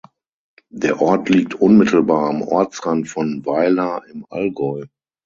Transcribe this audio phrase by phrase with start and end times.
[0.73, 4.87] Der Ort liegt unmittelbar am Ortsrand von Weiler im Allgäu.